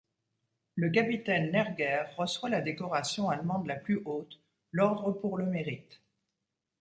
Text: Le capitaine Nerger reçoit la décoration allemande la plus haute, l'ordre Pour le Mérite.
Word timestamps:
Le 0.73 0.89
capitaine 0.89 1.51
Nerger 1.51 2.05
reçoit 2.17 2.49
la 2.49 2.61
décoration 2.61 3.29
allemande 3.29 3.67
la 3.67 3.75
plus 3.75 4.01
haute, 4.05 4.39
l'ordre 4.71 5.11
Pour 5.11 5.37
le 5.37 5.45
Mérite. 5.45 6.01